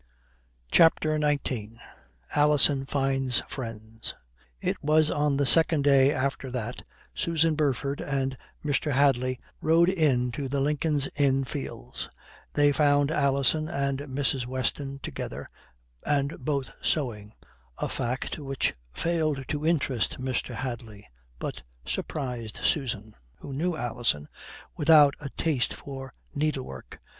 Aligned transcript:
CHAPTER 0.71 1.15
XIX 1.19 1.77
ALISON 2.35 2.87
FINDS 2.87 3.43
FRIENDS 3.47 4.15
It 4.59 4.83
was 4.83 5.11
on 5.11 5.37
the 5.37 5.45
second 5.45 5.83
day 5.83 6.11
after 6.11 6.49
that 6.49 6.81
Susan 7.13 7.53
Burford 7.53 8.01
and 8.01 8.35
Mr. 8.65 8.93
Hadley 8.93 9.39
rode 9.61 9.89
in 9.89 10.31
to 10.31 10.47
the 10.49 10.59
Lincoln's 10.59 11.07
Inn 11.17 11.43
Fields. 11.43 12.09
They 12.51 12.71
found 12.71 13.11
Alison 13.11 13.67
and 13.69 13.99
Mrs. 13.99 14.47
Weston 14.47 14.97
together, 15.03 15.47
and 16.03 16.39
both 16.43 16.71
sewing 16.81 17.33
a 17.77 17.87
fact 17.87 18.39
which 18.39 18.73
failed 18.91 19.47
to 19.49 19.67
interest 19.67 20.19
Mr. 20.19 20.55
Hadley, 20.55 21.07
but 21.37 21.61
surprised 21.85 22.55
Susan, 22.63 23.15
who 23.37 23.53
knew 23.53 23.75
Alison, 23.75 24.27
without 24.75 25.13
a 25.19 25.29
taste 25.37 25.75
for 25.75 26.11
needlework. 26.33 26.99